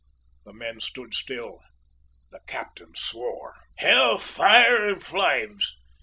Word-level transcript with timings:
The 0.45 0.53
men 0.53 0.79
stood 0.79 1.13
still 1.13 1.59
the 2.31 2.39
captain 2.47 2.95
swore. 2.95 3.53
"H 3.77 3.83
l 3.85 4.17
fire 4.17 4.89
and 4.89 4.99
flames! 4.99 5.75